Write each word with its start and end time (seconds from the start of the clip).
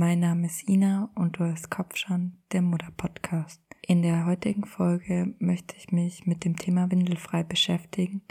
Mein 0.00 0.20
Name 0.20 0.46
ist 0.46 0.68
Ina 0.68 1.10
und 1.16 1.40
du 1.40 1.44
hast 1.44 1.70
Kopfschan, 1.70 2.38
der 2.52 2.62
Mutter-Podcast. 2.62 3.60
In 3.84 4.02
der 4.02 4.26
heutigen 4.26 4.64
Folge 4.64 5.34
möchte 5.40 5.74
ich 5.76 5.90
mich 5.90 6.24
mit 6.24 6.44
dem 6.44 6.54
Thema 6.54 6.88
Windelfrei 6.92 7.42
beschäftigen 7.42 8.22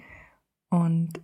und 0.69 1.19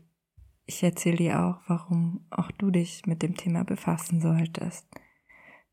ich 0.65 0.83
erzähle 0.83 1.15
dir 1.15 1.45
auch, 1.45 1.61
warum 1.67 2.25
auch 2.29 2.51
du 2.51 2.71
dich 2.71 3.05
mit 3.05 3.21
dem 3.21 3.37
Thema 3.37 3.63
befassen 3.63 4.19
solltest. 4.19 4.85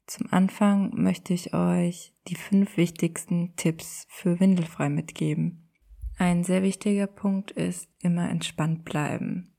Zum 0.06 0.32
Anfang 0.32 0.94
möchte 0.94 1.34
ich 1.34 1.52
euch 1.52 2.14
die 2.28 2.36
fünf 2.36 2.76
wichtigsten 2.76 3.56
Tipps 3.56 4.06
für 4.08 4.38
Windelfrei 4.38 4.88
mitgeben. 4.88 5.68
Ein 6.16 6.44
sehr 6.44 6.62
wichtiger 6.62 7.08
Punkt 7.08 7.50
ist 7.50 7.88
immer 7.98 8.30
entspannt 8.30 8.84
bleiben. 8.84 9.52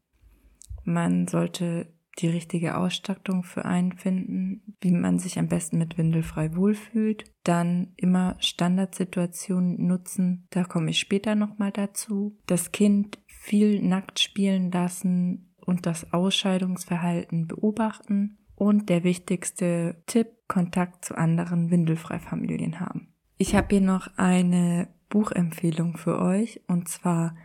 Man 0.86 1.28
sollte 1.28 1.94
die 2.20 2.28
richtige 2.28 2.78
Ausstattung 2.78 3.44
für 3.44 3.66
einen 3.66 3.94
finden, 3.94 4.76
wie 4.82 4.92
man 4.92 5.20
sich 5.20 5.40
am 5.40 5.48
besten 5.48 5.78
mit 5.78 5.98
Windelfrei 5.98 6.56
wohlfühlt. 6.56 7.24
Dann 7.44 7.94
immer 7.96 8.36
Standardsituationen 8.40 9.88
nutzen, 9.88 10.48
da 10.50 10.64
komme 10.64 10.92
ich 10.92 11.00
später 11.00 11.36
nochmal 11.36 11.72
dazu. 11.72 12.38
Das 12.48 12.72
Kind 12.72 13.20
viel 13.28 13.82
nackt 13.82 14.20
spielen 14.20 14.72
lassen 14.72 15.54
und 15.66 15.86
das 15.86 16.14
Ausscheidungsverhalten 16.14 17.48
beobachten. 17.48 18.38
Und 18.56 18.90
der 18.90 19.04
wichtigste 19.04 20.04
Tipp, 20.06 20.28
Kontakt 20.48 21.06
zu 21.06 21.18
anderen 21.18 21.72
Windelfreifamilien 21.72 22.80
haben. 22.80 23.14
Ich 23.38 23.56
habe 23.56 23.68
hier 23.72 23.82
noch 23.82 24.08
eine 24.18 24.90
Buchempfehlung 25.10 25.98
für 25.98 26.20
euch 26.20 26.62
und 26.68 26.88
zwar 26.88 27.36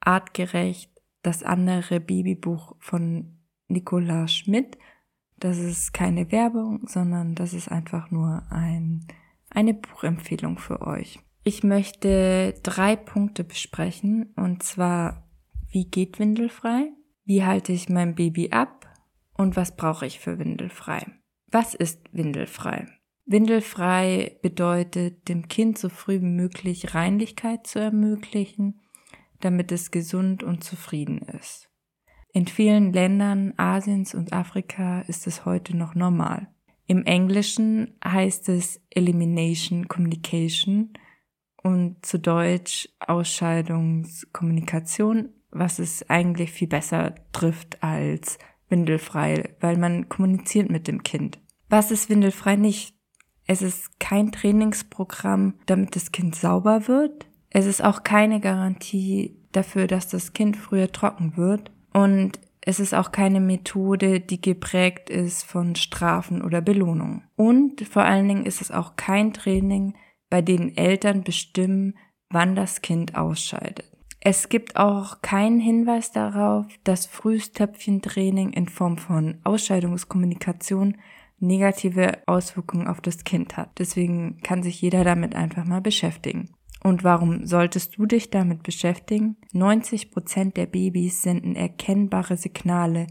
Artgerecht, 0.00 0.90
das 1.22 1.42
andere 1.42 2.00
Babybuch 2.00 2.74
von 2.80 3.35
Nicola 3.68 4.28
Schmidt. 4.28 4.78
Das 5.38 5.58
ist 5.58 5.92
keine 5.92 6.32
Werbung, 6.32 6.86
sondern 6.86 7.34
das 7.34 7.52
ist 7.52 7.68
einfach 7.70 8.10
nur 8.10 8.42
ein, 8.50 9.06
eine 9.50 9.74
Buchempfehlung 9.74 10.58
für 10.58 10.82
euch. 10.82 11.18
Ich 11.44 11.62
möchte 11.62 12.54
drei 12.62 12.96
Punkte 12.96 13.44
besprechen 13.44 14.32
und 14.36 14.62
zwar 14.62 15.26
wie 15.70 15.84
geht 15.84 16.18
windelfrei? 16.18 16.92
Wie 17.24 17.44
halte 17.44 17.72
ich 17.72 17.88
mein 17.88 18.14
Baby 18.14 18.50
ab? 18.50 18.88
Und 19.34 19.56
was 19.56 19.76
brauche 19.76 20.06
ich 20.06 20.20
für 20.20 20.38
windelfrei? 20.38 21.06
Was 21.48 21.74
ist 21.74 22.00
windelfrei? 22.12 22.86
Windelfrei 23.26 24.38
bedeutet, 24.40 25.28
dem 25.28 25.48
Kind 25.48 25.78
so 25.78 25.88
früh 25.88 26.20
wie 26.20 26.26
möglich 26.26 26.94
Reinlichkeit 26.94 27.66
zu 27.66 27.80
ermöglichen, 27.80 28.80
damit 29.40 29.72
es 29.72 29.90
gesund 29.90 30.42
und 30.42 30.64
zufrieden 30.64 31.18
ist. 31.18 31.68
In 32.36 32.46
vielen 32.46 32.92
Ländern 32.92 33.54
Asiens 33.56 34.14
und 34.14 34.32
Afrika 34.34 35.00
ist 35.08 35.26
es 35.26 35.46
heute 35.46 35.74
noch 35.74 35.94
normal. 35.94 36.48
Im 36.86 37.06
Englischen 37.06 37.94
heißt 38.04 38.50
es 38.50 38.78
Elimination 38.90 39.88
Communication 39.88 40.92
und 41.62 42.04
zu 42.04 42.18
Deutsch 42.18 42.90
Ausscheidungskommunikation 42.98 45.30
was 45.50 45.78
es 45.78 46.10
eigentlich 46.10 46.52
viel 46.52 46.68
besser 46.68 47.14
trifft 47.32 47.82
als 47.82 48.36
windelfrei, 48.68 49.54
weil 49.60 49.78
man 49.78 50.10
kommuniziert 50.10 50.68
mit 50.68 50.88
dem 50.88 51.04
Kind. 51.04 51.38
Was 51.70 51.90
ist 51.90 52.10
windelfrei 52.10 52.56
nicht? 52.56 52.94
Es 53.46 53.62
ist 53.62 53.98
kein 53.98 54.30
Trainingsprogramm, 54.30 55.54
damit 55.64 55.96
das 55.96 56.12
Kind 56.12 56.36
sauber 56.36 56.86
wird. 56.86 57.28
Es 57.48 57.64
ist 57.64 57.82
auch 57.82 58.02
keine 58.02 58.40
Garantie 58.40 59.38
dafür, 59.52 59.86
dass 59.86 60.08
das 60.08 60.34
Kind 60.34 60.58
früher 60.58 60.92
trocken 60.92 61.38
wird. 61.38 61.70
Und 61.96 62.38
es 62.60 62.78
ist 62.78 62.94
auch 62.94 63.10
keine 63.10 63.40
Methode, 63.40 64.20
die 64.20 64.38
geprägt 64.38 65.08
ist 65.08 65.44
von 65.44 65.76
Strafen 65.76 66.42
oder 66.42 66.60
Belohnungen. 66.60 67.22
Und 67.36 67.88
vor 67.88 68.02
allen 68.02 68.28
Dingen 68.28 68.44
ist 68.44 68.60
es 68.60 68.70
auch 68.70 68.96
kein 68.96 69.32
Training, 69.32 69.94
bei 70.28 70.42
dem 70.42 70.74
Eltern 70.76 71.24
bestimmen, 71.24 71.96
wann 72.28 72.54
das 72.54 72.82
Kind 72.82 73.14
ausscheidet. 73.14 73.90
Es 74.20 74.50
gibt 74.50 74.76
auch 74.76 75.22
keinen 75.22 75.58
Hinweis 75.58 76.12
darauf, 76.12 76.66
dass 76.84 77.06
Frühstöpfchentraining 77.06 78.52
in 78.52 78.68
Form 78.68 78.98
von 78.98 79.38
Ausscheidungskommunikation 79.44 80.98
negative 81.38 82.18
Auswirkungen 82.26 82.88
auf 82.88 83.00
das 83.00 83.24
Kind 83.24 83.56
hat. 83.56 83.70
Deswegen 83.78 84.42
kann 84.42 84.62
sich 84.62 84.82
jeder 84.82 85.02
damit 85.02 85.34
einfach 85.34 85.64
mal 85.64 85.80
beschäftigen. 85.80 86.50
Und 86.82 87.04
warum 87.04 87.46
solltest 87.46 87.96
du 87.96 88.06
dich 88.06 88.30
damit 88.30 88.62
beschäftigen? 88.62 89.36
90 89.52 90.10
Prozent 90.10 90.56
der 90.56 90.66
Babys 90.66 91.22
senden 91.22 91.56
erkennbare 91.56 92.36
Signale, 92.36 93.06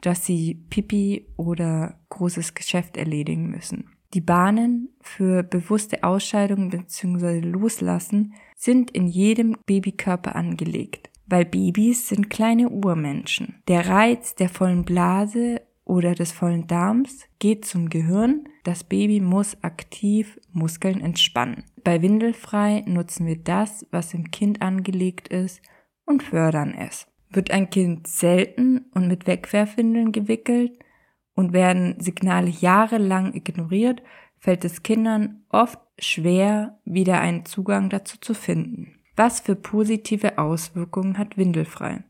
dass 0.00 0.24
sie 0.24 0.54
Pipi 0.70 1.26
oder 1.36 1.98
großes 2.10 2.54
Geschäft 2.54 2.96
erledigen 2.96 3.50
müssen. 3.50 3.90
Die 4.14 4.20
Bahnen 4.20 4.90
für 5.00 5.42
bewusste 5.42 6.04
Ausscheidung 6.04 6.70
bzw. 6.70 7.40
Loslassen 7.40 8.34
sind 8.56 8.90
in 8.92 9.08
jedem 9.08 9.56
Babykörper 9.66 10.36
angelegt, 10.36 11.10
weil 11.26 11.44
Babys 11.44 12.08
sind 12.08 12.30
kleine 12.30 12.70
Urmenschen. 12.70 13.62
Der 13.68 13.88
Reiz 13.88 14.34
der 14.34 14.48
vollen 14.48 14.84
Blase 14.84 15.60
oder 15.86 16.14
des 16.14 16.32
vollen 16.32 16.66
Darms 16.66 17.24
geht 17.38 17.64
zum 17.64 17.88
Gehirn. 17.88 18.48
Das 18.64 18.84
Baby 18.84 19.20
muss 19.20 19.62
aktiv 19.62 20.38
Muskeln 20.52 21.00
entspannen. 21.00 21.64
Bei 21.82 22.02
Windelfrei 22.02 22.82
nutzen 22.86 23.26
wir 23.26 23.38
das, 23.38 23.86
was 23.90 24.12
im 24.12 24.30
Kind 24.30 24.60
angelegt 24.60 25.28
ist 25.28 25.62
und 26.04 26.22
fördern 26.22 26.74
es. 26.74 27.06
Wird 27.30 27.52
ein 27.52 27.70
Kind 27.70 28.08
selten 28.08 28.86
und 28.92 29.06
mit 29.06 29.26
Wegwerfwindeln 29.26 30.12
gewickelt 30.12 30.72
und 31.34 31.52
werden 31.52 32.00
Signale 32.00 32.48
jahrelang 32.50 33.34
ignoriert, 33.34 34.02
fällt 34.38 34.64
es 34.64 34.82
Kindern 34.82 35.44
oft 35.50 35.78
schwer, 35.98 36.78
wieder 36.84 37.20
einen 37.20 37.44
Zugang 37.44 37.90
dazu 37.90 38.18
zu 38.20 38.34
finden. 38.34 38.98
Was 39.14 39.40
für 39.40 39.54
positive 39.54 40.38
Auswirkungen 40.38 41.16
hat 41.16 41.36
Windelfrei? 41.36 42.04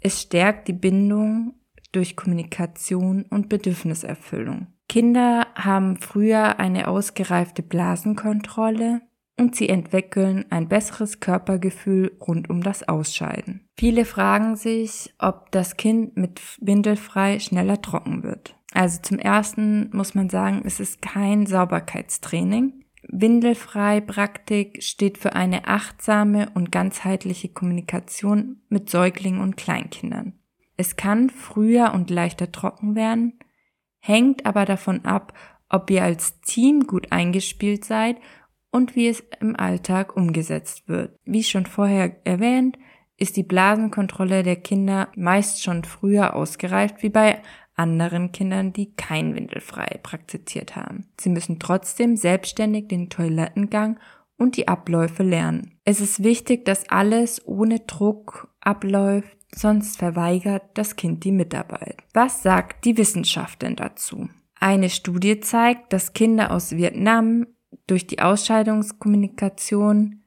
Es 0.00 0.20
stärkt 0.22 0.68
die 0.68 0.72
Bindung 0.72 1.54
durch 1.92 2.16
Kommunikation 2.16 3.24
und 3.30 3.48
Bedürfniserfüllung. 3.48 4.68
Kinder 4.88 5.46
haben 5.54 5.96
früher 5.96 6.58
eine 6.58 6.88
ausgereifte 6.88 7.62
Blasenkontrolle 7.62 9.02
und 9.40 9.56
sie 9.56 9.68
entwickeln 9.68 10.44
ein 10.50 10.68
besseres 10.68 11.20
Körpergefühl 11.20 12.16
rund 12.20 12.50
um 12.50 12.62
das 12.62 12.86
Ausscheiden. 12.88 13.66
Viele 13.78 14.04
fragen 14.04 14.56
sich, 14.56 15.14
ob 15.18 15.50
das 15.52 15.76
Kind 15.76 16.16
mit 16.16 16.40
Windelfrei 16.60 17.38
schneller 17.38 17.80
trocken 17.80 18.22
wird. 18.22 18.56
Also 18.72 19.00
zum 19.02 19.18
ersten 19.18 19.90
muss 19.92 20.14
man 20.14 20.28
sagen, 20.28 20.62
es 20.64 20.78
ist 20.78 21.02
kein 21.02 21.46
Sauberkeitstraining. 21.46 22.84
Windelfrei 23.08 24.00
Praktik 24.00 24.82
steht 24.82 25.18
für 25.18 25.34
eine 25.34 25.66
achtsame 25.66 26.50
und 26.54 26.70
ganzheitliche 26.70 27.48
Kommunikation 27.48 28.60
mit 28.68 28.90
Säuglingen 28.90 29.40
und 29.40 29.56
Kleinkindern. 29.56 30.34
Es 30.80 30.96
kann 30.96 31.28
früher 31.28 31.92
und 31.92 32.08
leichter 32.08 32.52
trocken 32.52 32.94
werden, 32.94 33.38
hängt 33.98 34.46
aber 34.46 34.64
davon 34.64 35.04
ab, 35.04 35.34
ob 35.68 35.90
ihr 35.90 36.02
als 36.02 36.40
Team 36.40 36.86
gut 36.86 37.12
eingespielt 37.12 37.84
seid 37.84 38.16
und 38.70 38.96
wie 38.96 39.08
es 39.08 39.22
im 39.40 39.56
Alltag 39.56 40.16
umgesetzt 40.16 40.88
wird. 40.88 41.18
Wie 41.26 41.44
schon 41.44 41.66
vorher 41.66 42.16
erwähnt, 42.24 42.78
ist 43.18 43.36
die 43.36 43.42
Blasenkontrolle 43.42 44.42
der 44.42 44.56
Kinder 44.56 45.08
meist 45.16 45.62
schon 45.62 45.84
früher 45.84 46.34
ausgereift 46.34 47.02
wie 47.02 47.10
bei 47.10 47.42
anderen 47.74 48.32
Kindern, 48.32 48.72
die 48.72 48.94
kein 48.94 49.34
Windelfrei 49.34 50.00
praktiziert 50.02 50.76
haben. 50.76 51.08
Sie 51.20 51.28
müssen 51.28 51.58
trotzdem 51.58 52.16
selbstständig 52.16 52.88
den 52.88 53.10
Toilettengang 53.10 54.00
und 54.38 54.56
die 54.56 54.66
Abläufe 54.66 55.24
lernen. 55.24 55.78
Es 55.84 56.00
ist 56.00 56.24
wichtig, 56.24 56.64
dass 56.64 56.88
alles 56.88 57.46
ohne 57.46 57.80
Druck 57.80 58.48
abläuft, 58.60 59.36
sonst 59.54 59.98
verweigert 59.98 60.62
das 60.74 60.96
Kind 60.96 61.24
die 61.24 61.32
Mitarbeit. 61.32 61.96
Was 62.12 62.42
sagt 62.42 62.84
die 62.84 62.96
Wissenschaft 62.96 63.62
denn 63.62 63.76
dazu? 63.76 64.28
Eine 64.58 64.90
Studie 64.90 65.40
zeigt, 65.40 65.92
dass 65.92 66.12
Kinder 66.12 66.50
aus 66.50 66.72
Vietnam 66.72 67.46
durch 67.86 68.06
die 68.06 68.20
Ausscheidungskommunikation 68.20 70.22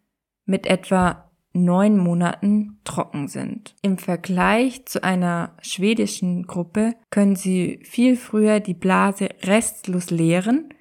mit 0.45 0.67
etwa 0.67 1.29
neun 1.53 1.97
Monaten 1.97 2.79
trocken 2.83 3.27
sind. 3.27 3.75
Im 3.83 3.97
Vergleich 3.97 4.85
zu 4.85 5.03
einer 5.03 5.55
schwedischen 5.61 6.47
Gruppe 6.47 6.95
können 7.11 7.35
sie 7.35 7.79
viel 7.83 8.17
früher 8.17 8.59
die 8.59 8.73
Blase 8.73 9.29
restlos 9.43 10.09
leeren, 10.09 10.72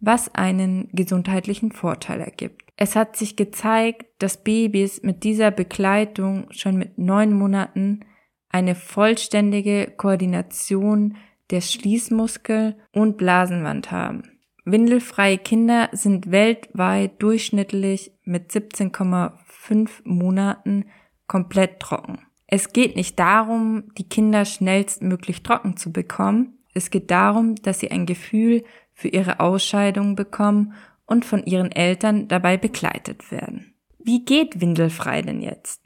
was 0.00 0.34
einen 0.34 0.88
gesundheitlichen 0.92 1.72
Vorteil 1.72 2.20
ergibt. 2.20 2.62
Es 2.76 2.94
hat 2.94 3.16
sich 3.16 3.36
gezeigt, 3.36 4.06
dass 4.18 4.42
Babys 4.44 5.02
mit 5.02 5.24
dieser 5.24 5.50
Begleitung 5.50 6.46
schon 6.50 6.76
mit 6.76 6.98
neun 6.98 7.32
Monaten 7.32 8.04
eine 8.50 8.74
vollständige 8.74 9.92
Koordination 9.96 11.16
der 11.50 11.60
Schließmuskel 11.60 12.76
und 12.92 13.16
Blasenwand 13.16 13.90
haben. 13.90 14.22
Windelfreie 14.64 15.38
Kinder 15.38 15.88
sind 15.92 16.30
weltweit 16.30 17.22
durchschnittlich 17.22 18.12
mit 18.24 18.50
17,5 18.50 19.32
fünf 19.46 20.02
Monaten 20.04 20.84
komplett 21.26 21.80
trocken. 21.80 22.20
Es 22.46 22.72
geht 22.72 22.96
nicht 22.96 23.18
darum, 23.18 23.92
die 23.98 24.08
Kinder 24.08 24.44
schnellstmöglich 24.44 25.42
trocken 25.42 25.76
zu 25.76 25.92
bekommen. 25.92 26.58
Es 26.74 26.90
geht 26.90 27.10
darum, 27.10 27.56
dass 27.56 27.80
sie 27.80 27.90
ein 27.90 28.06
Gefühl 28.06 28.64
für 28.98 29.06
ihre 29.06 29.38
Ausscheidung 29.38 30.16
bekommen 30.16 30.74
und 31.06 31.24
von 31.24 31.44
ihren 31.44 31.70
Eltern 31.70 32.26
dabei 32.26 32.56
begleitet 32.56 33.30
werden. 33.30 33.76
Wie 34.00 34.24
geht 34.24 34.60
Windelfrei 34.60 35.22
denn 35.22 35.40
jetzt? 35.40 35.80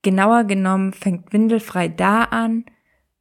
Genauer 0.00 0.44
genommen 0.44 0.94
fängt 0.94 1.34
Windelfrei 1.34 1.88
da 1.88 2.24
an, 2.24 2.64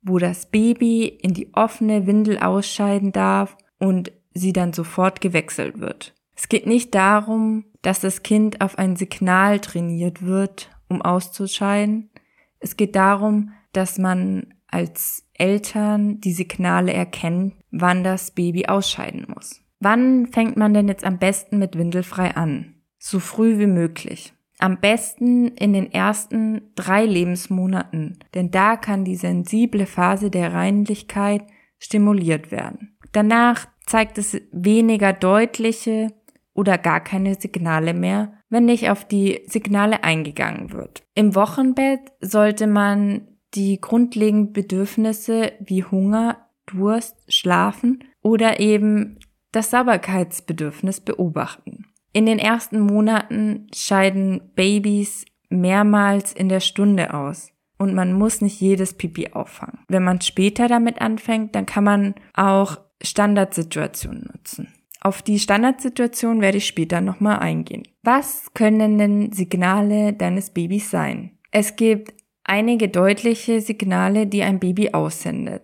wo 0.02 0.18
das 0.18 0.46
Baby 0.46 1.08
in 1.08 1.34
die 1.34 1.54
offene 1.54 2.08
Windel 2.08 2.38
ausscheiden 2.38 3.12
darf 3.12 3.58
und 3.80 4.14
sie 4.34 4.54
dann 4.54 4.72
sofort 4.72 5.20
gewechselt 5.20 5.82
wird. 5.82 6.16
Es 6.34 6.48
geht 6.48 6.66
nicht 6.66 6.96
darum, 6.96 7.66
dass 7.82 8.00
das 8.00 8.24
Kind 8.24 8.62
auf 8.62 8.78
ein 8.78 8.96
Signal 8.96 9.60
trainiert 9.60 10.22
wird, 10.22 10.70
um 10.88 11.02
auszuscheiden. 11.02 12.12
Es 12.60 12.78
geht 12.78 12.96
darum, 12.96 13.52
dass 13.74 13.98
man 13.98 14.54
als 14.68 15.28
Eltern 15.34 16.20
die 16.22 16.34
Signale 16.34 16.94
erkennen, 16.94 17.54
wann 17.72 18.04
das 18.04 18.32
Baby 18.32 18.66
ausscheiden 18.66 19.26
muss. 19.34 19.62
Wann 19.80 20.28
fängt 20.28 20.58
man 20.58 20.74
denn 20.74 20.88
jetzt 20.88 21.06
am 21.06 21.20
besten 21.20 21.60
mit 21.60 21.78
Windelfrei 21.78 22.36
an? 22.36 22.76
So 22.98 23.20
früh 23.20 23.60
wie 23.60 23.68
möglich. 23.68 24.34
Am 24.60 24.80
besten 24.80 25.50
in 25.50 25.74
den 25.74 25.92
ersten 25.92 26.72
drei 26.76 27.06
Lebensmonaten, 27.06 28.18
denn 28.34 28.50
da 28.50 28.76
kann 28.76 29.06
die 29.06 29.16
sensible 29.16 29.86
Phase 29.86 30.32
der 30.32 30.52
Reinlichkeit 30.52 31.44
stimuliert 31.78 32.50
werden. 32.52 32.98
Danach 33.12 33.68
zeigt 33.86 34.18
es 34.18 34.42
weniger 34.52 35.14
deutliche 35.14 36.12
oder 36.56 36.80
gar 36.80 37.02
keine 37.02 37.36
Signale 37.36 37.94
mehr, 37.94 38.34
wenn 38.50 38.66
nicht 38.66 38.90
auf 38.90 39.06
die 39.06 39.42
Signale 39.46 40.04
eingegangen 40.04 40.72
wird. 40.72 41.04
Im 41.14 41.36
Wochenbett 41.36 42.00
sollte 42.20 42.66
man 42.66 43.28
die 43.58 43.82
grundlegenden 43.82 44.54
Bedürfnisse 44.54 45.52
wie 45.60 45.84
Hunger, 45.84 46.48
Durst, 46.68 47.16
Schlafen 47.28 48.04
oder 48.22 48.60
eben 48.60 49.20
das 49.52 49.72
Sauberkeitsbedürfnis 49.72 51.02
beobachten. 51.02 51.86
In 52.14 52.26
den 52.26 52.40
ersten 52.40 52.80
Monaten 52.80 53.68
scheiden 53.74 54.52
Babys 54.56 55.26
mehrmals 55.50 56.34
in 56.34 56.50
der 56.50 56.60
Stunde 56.60 57.14
aus 57.14 57.52
und 57.78 57.94
man 57.94 58.14
muss 58.14 58.42
nicht 58.42 58.60
jedes 58.60 58.94
Pipi 58.94 59.30
auffangen. 59.32 59.80
Wenn 59.88 60.04
man 60.04 60.22
später 60.22 60.68
damit 60.68 61.02
anfängt, 61.02 61.56
dann 61.56 61.66
kann 61.66 61.84
man 61.84 62.16
auch 62.34 62.78
Standardsituationen 63.02 64.30
nutzen. 64.34 64.74
Auf 65.00 65.22
die 65.22 65.40
Standardsituation 65.40 66.42
werde 66.42 66.58
ich 66.58 66.68
später 66.68 67.02
nochmal 67.02 67.40
eingehen. 67.40 67.84
Was 68.04 68.54
können 68.54 68.98
denn 68.98 69.32
Signale 69.32 70.14
deines 70.14 70.50
Babys 70.50 70.90
sein? 70.90 71.38
Es 71.52 71.76
gibt 71.76 72.14
einige 72.48 72.90
deutliche 72.90 73.62
Signale, 73.62 74.28
die 74.28 74.44
ein 74.44 74.60
Baby 74.60 74.92
aussendet. 74.94 75.64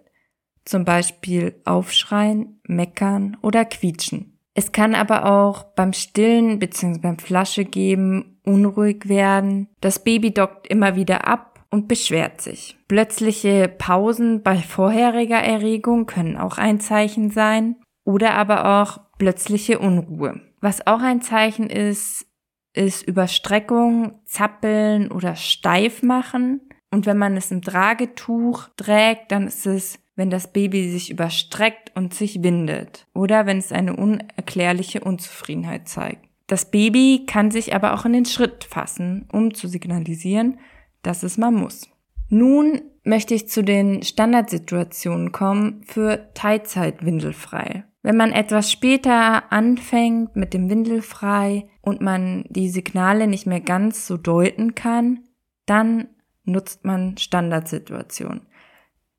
Zum 0.65 0.85
Beispiel 0.85 1.59
Aufschreien, 1.65 2.61
Meckern 2.67 3.37
oder 3.41 3.65
Quietschen. 3.65 4.39
Es 4.53 4.71
kann 4.71 4.93
aber 4.93 5.25
auch 5.25 5.63
beim 5.75 5.93
Stillen 5.93 6.59
bzw. 6.59 6.99
beim 6.99 7.17
Flasche 7.17 7.65
geben 7.65 8.39
unruhig 8.43 9.07
werden. 9.09 9.69
Das 9.81 10.03
Baby 10.03 10.31
dockt 10.31 10.67
immer 10.67 10.95
wieder 10.95 11.27
ab 11.27 11.65
und 11.69 11.87
beschwert 11.87 12.41
sich. 12.41 12.77
Plötzliche 12.87 13.67
Pausen 13.67 14.43
bei 14.43 14.57
vorheriger 14.57 15.39
Erregung 15.39 16.05
können 16.05 16.37
auch 16.37 16.57
ein 16.57 16.79
Zeichen 16.79 17.31
sein 17.31 17.77
oder 18.03 18.35
aber 18.35 18.81
auch 18.81 18.99
plötzliche 19.17 19.79
Unruhe. 19.79 20.39
Was 20.61 20.85
auch 20.85 21.01
ein 21.01 21.21
Zeichen 21.21 21.69
ist, 21.69 22.27
ist 22.73 23.07
Überstreckung, 23.07 24.19
Zappeln 24.25 25.11
oder 25.11 25.35
Steifmachen. 25.35 26.61
Und 26.93 27.07
wenn 27.07 27.17
man 27.17 27.35
es 27.35 27.49
im 27.49 27.63
Tragetuch 27.63 28.69
trägt, 28.77 29.31
dann 29.31 29.47
ist 29.47 29.65
es, 29.65 29.97
wenn 30.15 30.29
das 30.29 30.53
Baby 30.53 30.91
sich 30.91 31.09
überstreckt 31.09 31.91
und 31.95 32.13
sich 32.13 32.43
windet. 32.43 33.07
Oder 33.15 33.47
wenn 33.47 33.57
es 33.57 33.71
eine 33.71 33.95
unerklärliche 33.95 34.99
Unzufriedenheit 34.99 35.87
zeigt. 35.87 36.23
Das 36.45 36.69
Baby 36.69 37.23
kann 37.25 37.49
sich 37.49 37.73
aber 37.73 37.95
auch 37.95 38.05
in 38.05 38.13
den 38.13 38.25
Schritt 38.25 38.65
fassen, 38.65 39.27
um 39.31 39.55
zu 39.55 39.67
signalisieren, 39.67 40.59
dass 41.01 41.23
es 41.23 41.39
mal 41.39 41.49
muss. 41.49 41.89
Nun 42.29 42.81
möchte 43.03 43.33
ich 43.33 43.49
zu 43.49 43.63
den 43.63 44.03
Standardsituationen 44.03 45.31
kommen 45.31 45.81
für 45.85 46.29
Teilzeit-Windelfrei. 46.35 47.85
Wenn 48.03 48.17
man 48.17 48.33
etwas 48.33 48.71
später 48.71 49.51
anfängt 49.51 50.35
mit 50.35 50.53
dem 50.53 50.69
Windelfrei 50.69 51.65
und 51.81 52.01
man 52.01 52.45
die 52.49 52.69
Signale 52.69 53.25
nicht 53.25 53.47
mehr 53.47 53.61
ganz 53.61 54.05
so 54.05 54.15
deuten 54.17 54.75
kann, 54.75 55.21
dann 55.65 56.09
nutzt 56.45 56.85
man 56.85 57.17
Standardsituationen. 57.17 58.47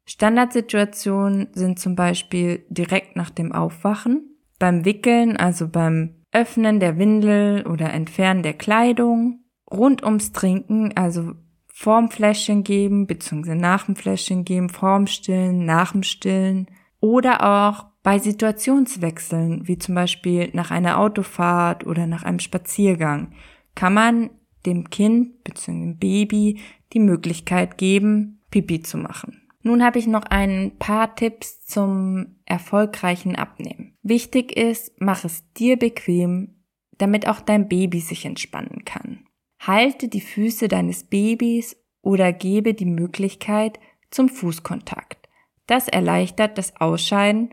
Standardsituationen 0.06 1.48
sind 1.54 1.78
zum 1.78 1.96
Beispiel 1.96 2.64
direkt 2.68 3.16
nach 3.16 3.30
dem 3.30 3.52
Aufwachen, 3.52 4.36
beim 4.58 4.84
Wickeln, 4.84 5.36
also 5.36 5.68
beim 5.68 6.16
Öffnen 6.32 6.80
der 6.80 6.98
Windel 6.98 7.66
oder 7.66 7.92
Entfernen 7.92 8.42
der 8.42 8.54
Kleidung, 8.54 9.44
rund 9.70 10.02
ums 10.04 10.32
Trinken, 10.32 10.96
also 10.96 11.32
vorm 11.66 12.10
Fläschchen 12.10 12.64
geben, 12.64 13.06
beziehungsweise 13.06 13.56
nach 13.56 13.86
dem 13.86 13.96
Fläschchen 13.96 14.44
geben, 14.44 14.68
vorm 14.68 15.06
Stillen, 15.06 15.64
nach 15.64 15.92
dem 15.92 16.02
Stillen 16.02 16.68
oder 17.00 17.42
auch 17.42 17.86
bei 18.02 18.18
Situationswechseln, 18.18 19.66
wie 19.66 19.78
zum 19.78 19.94
Beispiel 19.94 20.50
nach 20.52 20.70
einer 20.70 20.98
Autofahrt 20.98 21.86
oder 21.86 22.06
nach 22.06 22.22
einem 22.22 22.38
Spaziergang, 22.38 23.32
kann 23.74 23.94
man 23.94 24.30
dem 24.66 24.90
Kind 24.90 25.42
bzw. 25.42 25.72
dem 25.72 25.98
Baby 25.98 26.60
die 26.94 27.00
Möglichkeit 27.00 27.76
geben, 27.76 28.42
Pipi 28.50 28.80
zu 28.80 28.96
machen. 28.96 29.42
Nun 29.62 29.82
habe 29.82 29.98
ich 29.98 30.06
noch 30.06 30.24
ein 30.24 30.72
paar 30.78 31.16
Tipps 31.16 31.64
zum 31.64 32.36
erfolgreichen 32.44 33.34
Abnehmen. 33.34 33.96
Wichtig 34.02 34.56
ist, 34.56 34.92
mach 34.98 35.24
es 35.24 35.50
dir 35.54 35.78
bequem, 35.78 36.62
damit 36.98 37.26
auch 37.26 37.40
dein 37.40 37.68
Baby 37.68 38.00
sich 38.00 38.24
entspannen 38.24 38.84
kann. 38.84 39.26
Halte 39.58 40.08
die 40.08 40.20
Füße 40.20 40.68
deines 40.68 41.04
Babys 41.04 41.76
oder 42.02 42.32
gebe 42.32 42.74
die 42.74 42.84
Möglichkeit 42.84 43.80
zum 44.10 44.28
Fußkontakt. 44.28 45.28
Das 45.66 45.88
erleichtert 45.88 46.58
das 46.58 46.76
Ausscheiden, 46.76 47.50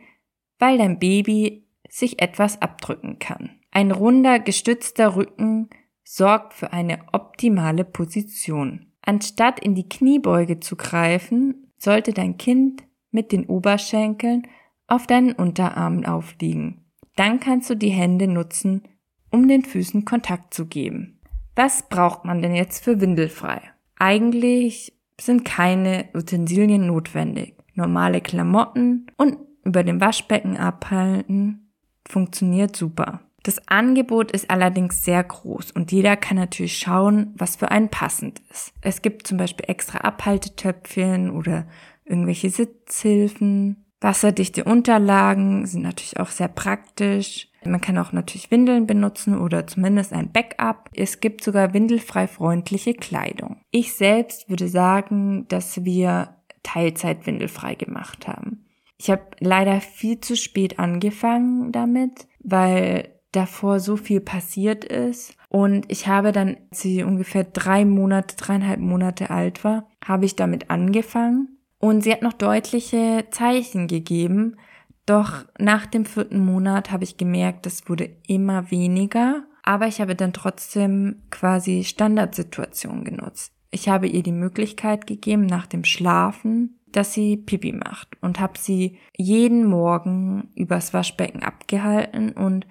weil 0.59 0.77
dein 0.77 0.99
Baby 0.99 1.65
sich 1.89 2.21
etwas 2.21 2.61
abdrücken 2.61 3.19
kann. 3.19 3.61
Ein 3.71 3.91
runder, 3.91 4.39
gestützter 4.39 5.15
Rücken 5.15 5.69
sorgt 6.03 6.53
für 6.53 6.73
eine 6.73 6.99
optimale 7.13 7.85
Position. 7.85 8.90
Anstatt 9.01 9.59
in 9.59 9.75
die 9.75 9.89
Kniebeuge 9.89 10.59
zu 10.59 10.75
greifen, 10.75 11.71
sollte 11.77 12.13
dein 12.13 12.37
Kind 12.37 12.83
mit 13.11 13.31
den 13.31 13.45
Oberschenkeln 13.45 14.47
auf 14.87 15.07
deinen 15.07 15.33
Unterarmen 15.33 16.05
aufliegen. 16.05 16.85
Dann 17.15 17.39
kannst 17.39 17.69
du 17.69 17.75
die 17.75 17.89
Hände 17.89 18.27
nutzen, 18.27 18.83
um 19.31 19.47
den 19.47 19.63
Füßen 19.63 20.05
Kontakt 20.05 20.53
zu 20.53 20.67
geben. 20.67 21.19
Was 21.55 21.89
braucht 21.89 22.25
man 22.25 22.41
denn 22.41 22.55
jetzt 22.55 22.83
für 22.83 23.01
Windelfrei? 23.01 23.61
Eigentlich 23.97 24.93
sind 25.19 25.45
keine 25.45 26.09
Utensilien 26.13 26.87
notwendig. 26.87 27.55
Normale 27.73 28.21
Klamotten 28.21 29.07
und 29.17 29.37
über 29.63 29.83
dem 29.83 30.01
Waschbecken 30.01 30.57
abhalten 30.57 31.71
funktioniert 32.07 32.75
super. 32.75 33.21
Das 33.43 33.67
Angebot 33.67 34.31
ist 34.31 34.49
allerdings 34.49 35.03
sehr 35.03 35.23
groß 35.23 35.71
und 35.71 35.91
jeder 35.91 36.15
kann 36.15 36.37
natürlich 36.37 36.77
schauen, 36.77 37.33
was 37.35 37.55
für 37.55 37.71
einen 37.71 37.89
passend 37.89 38.41
ist. 38.51 38.73
Es 38.81 39.01
gibt 39.01 39.25
zum 39.25 39.37
Beispiel 39.37 39.65
extra 39.67 39.99
Abhaltetöpfchen 39.99 41.31
oder 41.31 41.65
irgendwelche 42.05 42.49
Sitzhilfen. 42.49 43.85
Wasserdichte 43.99 44.63
Unterlagen 44.63 45.65
sind 45.65 45.83
natürlich 45.83 46.19
auch 46.19 46.29
sehr 46.29 46.47
praktisch. 46.47 47.47
Man 47.63 47.81
kann 47.81 47.97
auch 47.97 48.11
natürlich 48.11 48.49
Windeln 48.49 48.87
benutzen 48.87 49.37
oder 49.37 49.67
zumindest 49.67 50.13
ein 50.13 50.31
Backup. 50.31 50.89
Es 50.95 51.19
gibt 51.19 51.43
sogar 51.43 51.73
windelfrei 51.73 52.27
freundliche 52.27 52.93
Kleidung. 52.93 53.61
Ich 53.69 53.93
selbst 53.93 54.49
würde 54.49 54.67
sagen, 54.67 55.47
dass 55.47 55.83
wir 55.85 56.35
Teilzeit 56.63 57.25
windelfrei 57.27 57.75
gemacht 57.75 58.27
haben. 58.27 58.65
Ich 58.97 59.09
habe 59.09 59.23
leider 59.39 59.81
viel 59.81 60.19
zu 60.19 60.35
spät 60.35 60.79
angefangen 60.79 61.71
damit, 61.71 62.27
weil 62.43 63.09
davor 63.31 63.79
so 63.79 63.97
viel 63.97 64.21
passiert 64.21 64.83
ist. 64.83 65.35
Und 65.49 65.85
ich 65.91 66.07
habe 66.07 66.31
dann, 66.31 66.57
als 66.69 66.81
sie 66.81 67.03
ungefähr 67.03 67.43
drei 67.43 67.85
Monate, 67.85 68.35
dreieinhalb 68.35 68.79
Monate 68.79 69.29
alt 69.29 69.63
war, 69.63 69.87
habe 70.03 70.25
ich 70.25 70.35
damit 70.35 70.69
angefangen. 70.69 71.57
Und 71.79 72.03
sie 72.03 72.11
hat 72.11 72.21
noch 72.21 72.33
deutliche 72.33 73.25
Zeichen 73.31 73.87
gegeben. 73.87 74.57
Doch 75.05 75.45
nach 75.57 75.85
dem 75.87 76.05
vierten 76.05 76.43
Monat 76.45 76.91
habe 76.91 77.03
ich 77.03 77.17
gemerkt, 77.17 77.65
es 77.65 77.89
wurde 77.89 78.09
immer 78.27 78.69
weniger. 78.71 79.43
Aber 79.63 79.87
ich 79.87 80.01
habe 80.01 80.15
dann 80.15 80.33
trotzdem 80.33 81.23
quasi 81.29 81.83
Standardsituationen 81.83 83.03
genutzt. 83.03 83.53
Ich 83.71 83.89
habe 83.89 84.07
ihr 84.07 84.23
die 84.23 84.31
Möglichkeit 84.31 85.07
gegeben, 85.07 85.45
nach 85.45 85.65
dem 85.65 85.85
Schlafen, 85.85 86.79
dass 86.91 87.13
sie 87.13 87.37
Pipi 87.37 87.71
macht 87.71 88.09
und 88.21 88.39
habe 88.39 88.57
sie 88.57 88.97
jeden 89.15 89.65
Morgen 89.65 90.49
übers 90.55 90.93
Waschbecken 90.93 91.41
abgehalten 91.41 92.31
und 92.31 92.67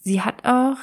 Sie 0.00 0.20
hat 0.20 0.44
auch 0.44 0.78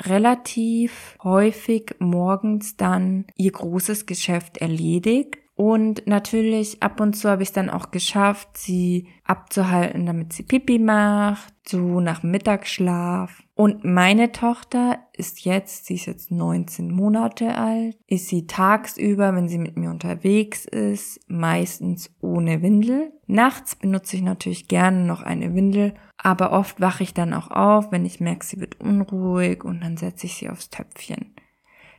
relativ 0.00 1.16
häufig 1.22 1.94
morgens 1.98 2.76
dann 2.76 3.26
ihr 3.36 3.52
großes 3.52 4.06
Geschäft 4.06 4.58
erledigt 4.58 5.36
Und 5.54 6.06
natürlich 6.06 6.82
ab 6.82 7.00
und 7.00 7.14
zu 7.14 7.28
habe 7.28 7.42
ich 7.42 7.50
es 7.50 7.52
dann 7.52 7.70
auch 7.70 7.90
geschafft, 7.90 8.56
sie 8.56 9.08
abzuhalten, 9.24 10.06
damit 10.06 10.32
sie 10.32 10.42
Pipi 10.42 10.78
macht, 10.78 11.52
so 11.68 12.00
nach 12.00 12.22
Mittagsschlaf. 12.22 13.42
Und 13.54 13.84
meine 13.84 14.32
Tochter 14.32 14.98
ist 15.14 15.44
jetzt, 15.44 15.86
sie 15.86 15.94
ist 15.94 16.06
jetzt 16.06 16.30
19 16.30 16.90
Monate 16.90 17.54
alt, 17.56 17.96
ist 18.06 18.28
sie 18.28 18.46
tagsüber, 18.46 19.34
wenn 19.34 19.48
sie 19.48 19.58
mit 19.58 19.76
mir 19.76 19.90
unterwegs 19.90 20.64
ist, 20.64 21.20
meistens 21.28 22.10
ohne 22.20 22.62
Windel. 22.62 23.12
Nachts 23.26 23.76
benutze 23.76 24.16
ich 24.16 24.22
natürlich 24.22 24.68
gerne 24.68 25.04
noch 25.04 25.22
eine 25.22 25.54
Windel, 25.54 25.94
aber 26.16 26.52
oft 26.52 26.80
wache 26.80 27.02
ich 27.02 27.14
dann 27.14 27.34
auch 27.34 27.50
auf, 27.50 27.92
wenn 27.92 28.04
ich 28.04 28.20
merke, 28.20 28.44
sie 28.44 28.60
wird 28.60 28.80
unruhig 28.80 29.64
und 29.64 29.80
dann 29.80 29.96
setze 29.96 30.26
ich 30.26 30.34
sie 30.34 30.48
aufs 30.48 30.70
Töpfchen. 30.70 31.34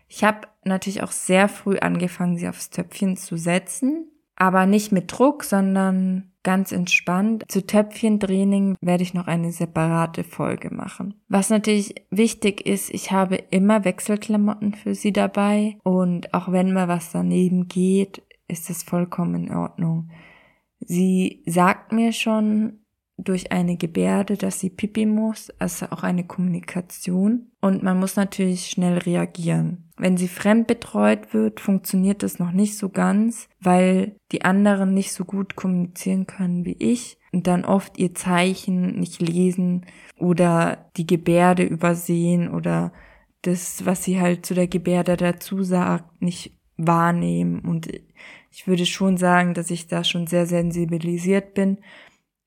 Ich 0.07 0.23
habe 0.23 0.47
natürlich 0.63 1.03
auch 1.03 1.11
sehr 1.11 1.47
früh 1.47 1.77
angefangen, 1.77 2.37
sie 2.37 2.47
aufs 2.47 2.69
Töpfchen 2.69 3.17
zu 3.17 3.37
setzen, 3.37 4.11
aber 4.35 4.65
nicht 4.65 4.91
mit 4.91 5.11
Druck, 5.11 5.43
sondern 5.43 6.32
ganz 6.43 6.71
entspannt. 6.71 7.45
Zu 7.47 7.65
Töpfchentraining 7.65 8.75
werde 8.81 9.03
ich 9.03 9.13
noch 9.13 9.27
eine 9.27 9.51
separate 9.51 10.23
Folge 10.23 10.73
machen. 10.73 11.15
Was 11.29 11.49
natürlich 11.49 11.95
wichtig 12.11 12.65
ist, 12.65 12.93
ich 12.93 13.11
habe 13.11 13.35
immer 13.35 13.85
Wechselklamotten 13.85 14.73
für 14.73 14.93
sie 14.93 15.13
dabei 15.13 15.77
und 15.83 16.33
auch 16.33 16.51
wenn 16.51 16.73
mal 16.73 16.87
was 16.87 17.11
daneben 17.11 17.67
geht, 17.67 18.21
ist 18.47 18.69
es 18.69 18.83
vollkommen 18.83 19.47
in 19.47 19.55
Ordnung. 19.55 20.09
Sie 20.79 21.43
sagt 21.45 21.91
mir 21.91 22.11
schon, 22.11 22.82
durch 23.17 23.51
eine 23.51 23.77
Gebärde, 23.77 24.37
dass 24.37 24.59
sie 24.59 24.69
pipi 24.69 25.05
muss, 25.05 25.51
also 25.59 25.87
auch 25.91 26.03
eine 26.03 26.25
Kommunikation. 26.25 27.51
Und 27.61 27.83
man 27.83 27.99
muss 27.99 28.15
natürlich 28.15 28.67
schnell 28.67 28.97
reagieren. 28.97 29.89
Wenn 29.97 30.17
sie 30.17 30.27
fremd 30.27 30.67
betreut 30.67 31.33
wird, 31.33 31.59
funktioniert 31.59 32.23
das 32.23 32.39
noch 32.39 32.51
nicht 32.51 32.77
so 32.77 32.89
ganz, 32.89 33.47
weil 33.59 34.15
die 34.31 34.43
anderen 34.43 34.93
nicht 34.93 35.13
so 35.13 35.25
gut 35.25 35.55
kommunizieren 35.55 36.25
können 36.25 36.65
wie 36.65 36.75
ich 36.79 37.17
und 37.31 37.45
dann 37.45 37.65
oft 37.65 37.99
ihr 37.99 38.15
Zeichen 38.15 38.99
nicht 38.99 39.21
lesen 39.21 39.85
oder 40.17 40.89
die 40.97 41.07
Gebärde 41.07 41.63
übersehen 41.63 42.49
oder 42.49 42.91
das, 43.43 43.85
was 43.85 44.03
sie 44.03 44.19
halt 44.19 44.45
zu 44.45 44.55
der 44.55 44.67
Gebärde 44.67 45.17
dazu 45.17 45.63
sagt, 45.63 46.21
nicht 46.21 46.57
wahrnehmen. 46.77 47.59
Und 47.59 47.87
ich 48.51 48.67
würde 48.67 48.85
schon 48.85 49.17
sagen, 49.17 49.53
dass 49.53 49.69
ich 49.69 49.87
da 49.87 50.03
schon 50.03 50.25
sehr 50.25 50.47
sensibilisiert 50.47 51.53
bin 51.53 51.77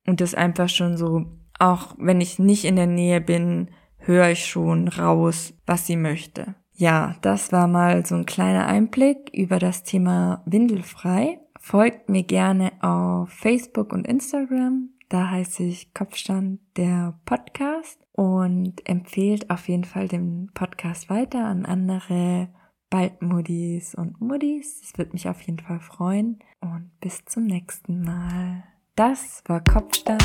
und 0.07 0.21
das 0.21 0.35
einfach 0.35 0.69
schon 0.69 0.97
so, 0.97 1.27
auch 1.59 1.95
wenn 1.99 2.21
ich 2.21 2.39
nicht 2.39 2.65
in 2.65 2.77
der 2.77 2.87
Nähe 2.87 3.21
bin, 3.21 3.71
höre 3.99 4.31
ich 4.31 4.47
schon 4.47 4.89
raus, 4.89 5.55
was 5.67 5.87
sie 5.87 5.97
möchte. 5.97 6.55
Ja, 6.73 7.17
das 7.23 7.53
war 7.53 7.67
mal 7.67 8.05
so 8.05 8.15
ein 8.15 8.27
kleiner 8.27 8.67
Einblick 8.67 9.31
über 9.33 9.59
das 9.59 9.83
Thema 9.83 10.43
Windelfrei. 10.45 11.41
Folgt 11.59 12.11
mir 12.11 12.23
gerne 12.23 12.73
auf 12.83 13.31
Facebook 13.31 13.93
und 13.93 14.07
Instagram. 14.07 14.91
Da 15.09 15.31
heiße 15.31 15.63
ich 15.63 15.95
Kopfstand 15.95 16.61
der 16.77 17.19
Podcast 17.25 17.99
und 18.13 18.87
empfehlt 18.89 19.51
auf 19.51 19.69
jeden 19.69 19.85
Fall 19.85 20.09
den 20.09 20.51
Podcast 20.53 21.09
weiter 21.09 21.45
an 21.45 21.65
andere 21.65 22.49
bald 22.91 23.23
Muddis 23.23 23.95
und 23.95 24.21
Muddis. 24.21 24.81
Das 24.81 24.99
würde 24.99 25.13
mich 25.13 25.29
auf 25.29 25.41
jeden 25.43 25.61
Fall 25.61 25.81
freuen. 25.81 26.39
Und 26.61 26.91
bis 27.01 27.25
zum 27.25 27.45
nächsten 27.45 28.03
Mal. 28.03 28.65
Das 28.97 29.43
war 29.47 29.63
Kopfstand 29.63 30.23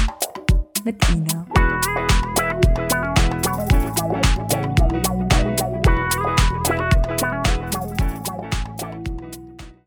mit 0.86 0.96
Ina. 1.10 1.46